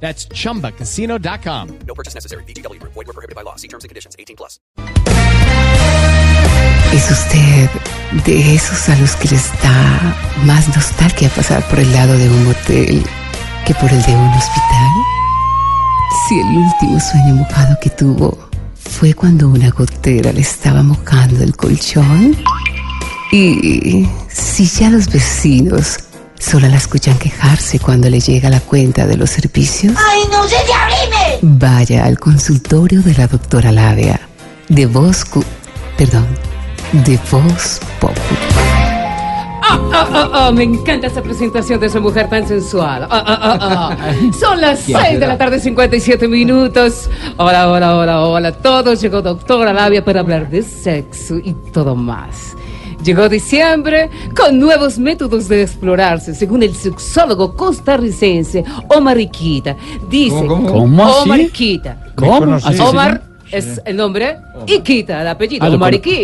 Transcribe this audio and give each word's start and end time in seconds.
That's 0.00 0.28
chumbacasino.com. 0.28 1.78
No 1.86 1.94
purchase 1.94 2.14
necessary. 2.14 2.44
BGW. 2.44 2.80
Void 2.82 3.06
were 3.06 3.12
prohibited 3.12 3.34
by 3.34 3.42
law. 3.42 3.56
See 3.56 3.68
terms 3.68 3.82
and 3.84 3.88
conditions. 3.88 4.14
18 4.18 4.36
plus. 4.36 4.60
¿Es 6.92 7.10
usted 7.10 7.68
de 8.24 8.54
esos 8.54 8.88
a 8.88 8.96
los 8.96 9.16
que 9.16 9.28
les 9.28 9.50
da 9.62 10.16
más 10.44 10.68
nostalgia 10.68 11.28
pasar 11.30 11.66
por 11.68 11.80
el 11.80 11.92
lado 11.92 12.16
de 12.16 12.28
un 12.30 12.44
motel 12.44 13.04
que 13.66 13.74
por 13.74 13.90
el 13.90 14.02
de 14.02 14.14
un 14.14 14.28
hospital? 14.28 14.90
Si 16.28 16.40
el 16.40 16.46
último 16.46 17.00
sueño 17.00 17.34
mojado 17.34 17.76
que 17.80 17.90
tuvo 17.90 18.38
fue 18.74 19.14
cuando 19.14 19.48
una 19.48 19.70
gotera 19.70 20.32
le 20.32 20.40
estaba 20.40 20.82
mojando 20.82 21.42
el 21.42 21.56
colchón. 21.56 22.36
Y 23.32 24.08
si 24.28 24.66
ya 24.66 24.88
los 24.88 25.08
vecinos 25.10 25.98
solo 26.48 26.68
la 26.68 26.76
escuchan 26.76 27.18
quejarse 27.18 27.78
cuando 27.80 28.08
le 28.08 28.20
llega 28.20 28.48
la 28.50 28.60
cuenta 28.60 29.06
de 29.06 29.16
los 29.16 29.30
servicios. 29.30 29.94
¡Ay, 29.96 30.20
no 30.30 30.44
se 30.44 30.56
te 30.64 30.72
abrime! 30.72 31.38
Vaya 31.42 32.04
al 32.04 32.18
consultorio 32.18 33.02
de 33.02 33.14
la 33.14 33.26
doctora 33.26 33.72
Labia, 33.72 34.20
de 34.68 34.86
Voz... 34.86 35.24
Cu- 35.24 35.44
Perdón, 35.96 36.26
de 36.92 37.18
Voz 37.30 37.80
Populi. 38.00 38.55
Ah, 39.68 39.80
ah, 39.92 40.08
ah, 40.12 40.30
ah, 40.32 40.52
me 40.52 40.62
encanta 40.62 41.08
esa 41.08 41.20
presentación 41.22 41.80
de 41.80 41.86
esa 41.86 41.98
mujer 41.98 42.28
tan 42.28 42.46
sensual. 42.46 43.06
Ah, 43.10 43.24
ah. 43.26 43.96
Son 44.38 44.60
las 44.60 44.80
6 44.80 45.18
de 45.18 45.26
la 45.26 45.36
tarde, 45.36 45.58
57 45.58 46.28
minutos. 46.28 47.10
Hola, 47.36 47.68
hola, 47.70 47.96
hola, 47.96 48.20
hola. 48.22 48.52
Todos 48.52 49.00
llegó 49.00 49.22
doctora 49.22 49.72
Labia 49.72 50.04
para 50.04 50.20
hablar 50.20 50.48
de 50.48 50.62
sexo 50.62 51.38
y 51.38 51.52
todo 51.72 51.96
más. 51.96 52.56
Llegó 53.02 53.28
diciembre 53.28 54.08
con 54.36 54.58
nuevos 54.58 54.98
métodos 54.98 55.48
de 55.48 55.62
explorarse, 55.62 56.34
según 56.34 56.62
el 56.62 56.74
sexólogo 56.74 57.54
costarricense 57.54 58.64
Omar 58.88 59.18
Iquita. 59.18 59.76
Dice, 60.08 60.46
¿Cómo 60.46 61.04
así? 61.04 61.22
Omar 61.24 61.40
Iquita. 61.40 62.06
¿Cómo? 62.14 62.54
¿Así 62.54 62.74
se 62.74 62.82
Omar? 62.82 63.22
Es 63.50 63.80
el 63.84 63.96
nombre, 63.96 64.36
Iquita, 64.66 65.22
el 65.22 65.28
apellido, 65.28 65.64
Ah, 65.64 65.68
lo, 65.68 65.78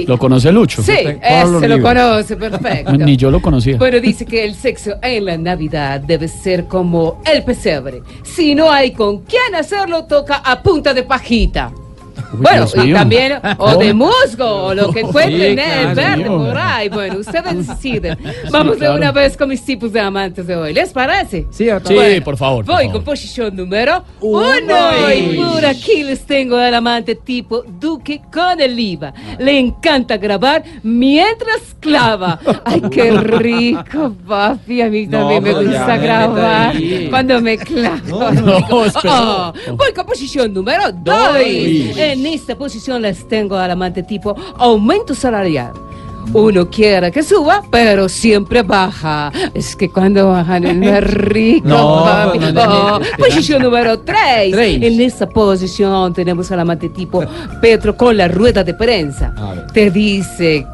lo 0.06 0.18
conoce 0.18 0.52
Lucho. 0.52 0.82
Sí, 0.82 0.92
Pablo 1.20 1.58
ese 1.58 1.68
lo 1.68 1.74
Oliva. 1.74 1.88
conoce, 1.94 2.36
perfecto. 2.36 2.92
Ni 2.98 3.16
yo 3.16 3.30
lo 3.30 3.40
conocía. 3.40 3.78
Pero 3.78 4.00
dice 4.00 4.26
que 4.26 4.44
el 4.44 4.54
sexo 4.54 4.94
en 5.02 5.24
la 5.24 5.36
Navidad 5.38 6.00
debe 6.00 6.28
ser 6.28 6.66
como 6.66 7.20
el 7.24 7.42
pesebre. 7.44 8.02
Si 8.22 8.54
no 8.54 8.70
hay 8.70 8.92
con 8.92 9.20
quién 9.22 9.54
hacerlo, 9.54 10.04
toca 10.04 10.36
a 10.36 10.62
punta 10.62 10.94
de 10.94 11.02
pajita. 11.02 11.72
Bueno, 12.32 12.58
Dios 12.66 12.74
y 12.76 12.80
mío. 12.88 12.96
también, 12.96 13.32
o 13.58 13.76
de 13.76 13.92
musgo, 13.94 14.44
o 14.66 14.74
lo 14.74 14.92
que 14.92 15.00
encuentren 15.00 15.58
en 15.58 15.88
el 15.88 15.94
verde 15.94 16.24
por 16.24 16.56
ahí. 16.58 16.88
Bueno, 16.88 17.18
ustedes 17.18 17.66
deciden. 17.68 18.18
Vamos 18.50 18.76
claro. 18.76 18.92
de 18.94 18.98
una 19.00 19.12
vez 19.12 19.36
con 19.36 19.48
mis 19.48 19.64
tipos 19.64 19.92
de 19.92 20.00
amantes 20.00 20.46
de 20.46 20.56
hoy. 20.56 20.72
¿Les 20.72 20.90
parece? 20.90 21.46
Sí, 21.50 21.66
por 22.24 22.36
favor. 22.36 22.64
por 22.64 22.74
Voy 22.74 22.84
favor. 22.84 22.92
con 22.92 23.04
posición 23.04 23.54
número 23.56 24.04
uno. 24.20 25.12
Y 25.14 25.36
por 25.36 25.64
aquí 25.64 26.02
les 26.04 26.24
tengo 26.24 26.56
al 26.56 26.74
amante 26.74 27.14
tipo 27.14 27.62
Duque 27.62 28.22
con 28.32 28.60
el 28.60 28.78
IVA. 28.78 29.12
Le 29.38 29.58
encanta 29.58 30.16
grabar 30.16 30.62
mientras 30.82 31.76
clava. 31.80 32.38
Ay, 32.64 32.82
qué 32.90 33.10
rico, 33.12 34.14
papi. 34.26 34.80
A 34.82 34.88
mí 34.88 35.06
también 35.06 35.42
me 35.42 35.50
pero 35.50 35.62
ya, 35.62 35.68
gusta 35.78 35.96
me 35.96 36.02
grabar 36.02 36.74
cuando 37.10 37.40
me 37.40 37.58
clavo. 37.58 38.30
no, 38.32 38.84
espera. 38.84 39.12
Oh, 39.14 39.52
voy 39.76 39.92
con 39.94 40.06
posición 40.06 40.52
número 40.52 40.90
dos. 40.92 41.02
Dos. 41.02 41.36
En 42.22 42.28
esta 42.28 42.54
posición 42.56 43.02
les 43.02 43.26
tengo 43.26 43.56
al 43.56 43.68
amante 43.72 44.04
tipo 44.04 44.36
aumento 44.56 45.12
salarial. 45.12 45.72
Uno 46.32 46.70
quiere 46.70 47.10
que 47.10 47.20
suba, 47.24 47.64
pero 47.68 48.08
siempre 48.08 48.62
baja. 48.62 49.32
Es 49.52 49.74
que 49.74 49.88
cuando 49.90 50.28
bajan 50.28 50.62
es 50.64 50.76
más 50.76 51.02
rico, 51.14 51.66
No, 51.66 52.04
papi. 52.04 52.38
no, 52.38 52.52
no, 52.52 52.64
no, 52.64 52.96
Oh, 52.98 53.00
posición 53.18 53.60
número 53.62 53.98
3. 53.98 54.52
Tres. 54.52 54.82
En 54.82 55.00
esta 55.00 55.28
posición 55.28 56.12
tenemos 56.14 56.48
al 56.52 56.60
amante 56.60 56.90
tipo 56.90 57.24
Petro 57.60 57.96
con 57.96 58.16
la 58.16 58.28
rueda 58.28 58.62
de 58.62 58.74
prensa. 58.74 59.34
Te 59.74 59.90
dice 59.90 60.64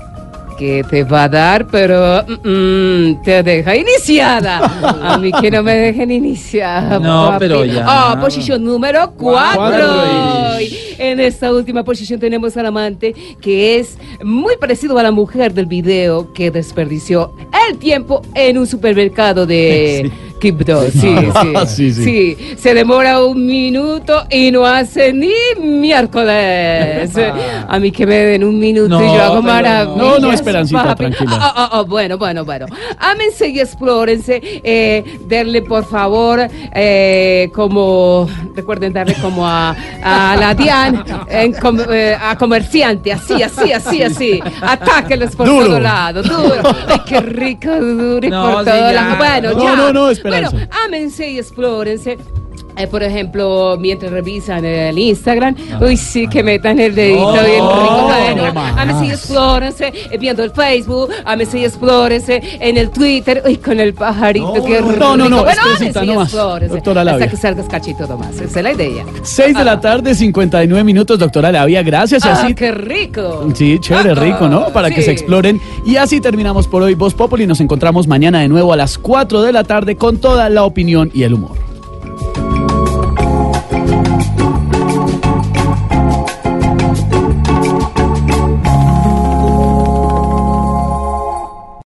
que 0.59 0.85
te 0.91 1.05
va 1.05 1.25
a 1.25 1.29
dar, 1.29 1.67
pero 1.69 2.25
mm, 2.27 3.23
te 3.23 3.43
deja 3.43 3.77
iniciada. 3.77 4.59
A 5.15 5.19
mí 5.19 5.31
que 5.41 5.51
no 5.51 5.63
me 5.63 5.75
dejen 5.75 6.11
iniciada. 6.11 6.99
No, 6.99 7.29
papi. 7.29 7.39
pero 7.39 7.65
ya. 7.65 7.85
Ah, 7.87 8.19
posición 8.21 8.65
número 8.65 9.13
4. 9.17 9.59
Cuatro. 9.59 10.59
En 10.99 11.21
esta 11.21 11.53
última 11.53 11.85
posición 11.85 12.19
tenemos 12.19 12.57
al 12.57 12.67
amante 12.67 13.15
que 13.41 13.79
es 13.79 13.97
muy 14.23 14.57
parecido 14.57 14.99
a 14.99 15.03
la 15.03 15.13
mujer 15.13 15.55
del 15.55 15.67
video 15.67 16.33
que 16.33 16.51
desperdició 16.51 17.33
el 17.69 17.79
tiempo 17.79 18.23
en 18.35 18.59
un 18.59 18.67
supermercado 18.67 19.47
de 19.47 20.11
Quibdó. 20.41 20.83
Sí, 20.91 21.15
Ah, 21.55 21.67
sí, 21.67 21.93
sí, 21.93 22.05
sí. 22.05 22.57
Se 22.59 22.75
demora 22.75 23.25
un 23.25 23.45
minuto 23.47 24.25
y 24.31 24.51
no 24.51 24.65
hace 24.67 25.13
ni 25.13 25.33
miércoles. 25.61 27.11
A 27.69 27.79
mí 27.79 27.91
que 27.91 28.07
me 28.07 28.15
den 28.17 28.45
un 28.45 28.59
minuto 28.59 29.03
y 29.03 29.07
yo 29.07 29.23
hago 29.23 29.43
maravillas. 29.43 29.97
No, 29.97 30.19
no, 30.19 30.33
Esperancita, 30.33 30.85
papi. 30.85 30.97
tranquila. 31.05 31.31
Ah, 31.41 31.53
ah, 31.57 31.69
ah, 31.73 31.83
bueno, 31.83 32.19
bueno, 32.19 32.45
bueno. 32.45 32.67
Ámense 32.99 33.49
y 33.49 33.61
explórense. 33.61 34.41
Eh, 34.43 35.05
darle, 35.29 35.63
por 35.63 35.85
favor, 35.85 36.41
eh, 36.75 37.51
como, 37.55 38.29
recuerden 38.55 38.93
darle 38.93 39.15
como 39.21 39.47
a, 39.47 39.75
a 40.03 40.37
la 40.37 40.55
Dian, 40.55 41.05
en 41.29 41.53
com- 41.55 41.79
eh, 41.91 42.17
a 42.21 42.37
comerciante, 42.37 43.13
así, 43.13 43.43
así, 43.43 43.73
así, 43.73 44.03
así. 44.03 44.41
Atáquenlos 44.61 45.35
por 45.37 45.47
Duro. 45.47 45.67
todo 45.67 45.81
lado, 45.81 46.23
duro. 46.23 46.63
Ay, 46.89 47.01
qué 47.07 47.21
rico, 47.21 47.71
duro 47.81 48.27
y 48.27 48.31
No, 48.31 48.53
por 48.53 48.65
todo 48.65 48.93
lado. 48.93 49.17
Bueno, 49.17 49.53
No, 49.53 49.63
ya. 49.65 49.77
no, 49.77 49.93
no, 49.93 50.11
Esperanza. 50.29 50.57
Bueno, 50.57 50.73
ámense 50.85 51.31
y 51.31 51.39
explórense. 51.39 52.19
Eh, 52.79 52.87
por 52.87 53.03
ejemplo, 53.03 53.77
mientras 53.81 54.11
revisan 54.13 54.65
el 54.65 54.97
Instagram, 54.99 55.55
uy, 55.81 55.97
sí, 55.97 56.29
que 56.29 56.43
metan 56.43 56.79
el 56.79 56.95
dedito 56.95 57.35
No, 57.35 57.43
bien 57.45 57.63
rico. 57.65 58.53
No 58.55 58.61
ámense 58.81 59.07
y 59.07 59.11
explórense 59.11 59.93
eh, 60.11 60.19
viendo 60.19 60.45
el 60.45 60.51
Facebook, 60.53 61.11
ámense 61.25 61.59
y 61.59 61.65
explórense 61.65 62.41
en 62.61 62.77
el 62.77 62.91
Twitter, 62.91 63.43
uy, 63.45 63.57
con 63.57 63.81
el 63.81 63.95
pajarito, 63.95 64.53
qué 64.65 64.81
rico. 64.81 64.93
no, 64.99 65.17
no, 65.17 65.29
no, 65.29 65.43
bueno, 65.45 65.61
espesita, 65.73 66.05
no 66.05 66.15
más. 66.17 66.31
Doctora 66.33 67.01
Hasta 67.01 67.05
Labia. 67.05 67.29
que 67.29 67.37
salgas 67.37 67.67
cachito 67.69 68.17
más, 68.17 68.35
esa 68.41 68.59
es 68.61 68.63
la 68.65 68.73
idea. 68.73 69.05
6 69.23 69.57
de 69.57 69.65
la 69.65 69.81
tarde, 69.81 70.15
59 70.15 70.85
minutos, 70.85 71.19
doctora 71.19 71.51
Lavia. 71.51 71.83
Gracias. 71.83 72.25
Ah, 72.25 72.43
así 72.45 72.55
qué 72.55 72.71
rico. 72.73 73.49
Sí, 73.55 73.79
chévere, 73.81 74.11
Ah, 74.11 74.15
rico, 74.15 74.49
¿no? 74.49 74.69
Para 74.73 74.91
que 74.91 75.03
se 75.03 75.11
exploren. 75.11 75.61
Y 75.85 75.97
así 75.97 76.21
terminamos 76.21 76.67
por 76.69 76.83
hoy 76.83 76.95
Voz 76.95 77.15
Populi. 77.15 77.47
Nos 77.47 77.61
encontramos 77.61 78.07
mañana 78.07 78.41
de 78.41 78.49
nuevo 78.49 78.73
a 78.73 78.77
las 78.77 78.99
4 78.99 79.43
de 79.43 79.53
la 79.53 79.65
tarde 79.65 79.97
con 79.97 80.19
toda 80.19 80.49
la 80.49 80.65
opinión 80.65 81.11
y 81.13 81.25
el 81.25 81.35
humor. 81.35 81.68